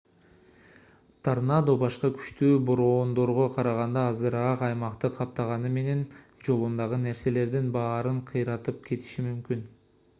торнадо 1.25 1.73
башка 1.81 2.09
күчтүү 2.21 2.53
бороондорго 2.69 3.45
караганда 3.57 4.05
азыраак 4.13 4.63
аймакты 4.69 5.11
каптаганы 5.17 5.71
менен 5.75 6.01
жолундагы 6.47 6.99
нерселердин 7.03 7.69
баарын 7.77 8.23
кыйратып 8.31 8.81
кетиши 8.89 9.27
мүмкүн 9.29 9.63